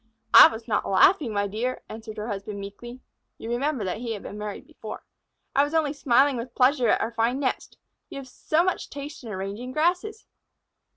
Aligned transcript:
"I 0.33 0.47
was 0.47 0.67
not 0.67 0.89
laughing, 0.89 1.31
my 1.31 1.45
dear," 1.45 1.83
answered 1.87 2.17
her 2.17 2.27
husband 2.27 2.59
meekly 2.59 3.01
(you 3.37 3.51
remember 3.51 3.83
that 3.83 3.99
he 3.99 4.13
had 4.13 4.23
been 4.23 4.35
married 4.39 4.65
before). 4.65 5.05
"I 5.55 5.63
was 5.63 5.75
only 5.75 5.93
smiling 5.93 6.37
with 6.37 6.55
pleasure 6.55 6.87
at 6.87 7.01
our 7.01 7.11
fine 7.11 7.39
nest. 7.39 7.77
You 8.09 8.17
have 8.17 8.27
so 8.27 8.63
much 8.63 8.89
taste 8.89 9.23
in 9.23 9.29
arranging 9.31 9.71
grasses!" 9.73 10.25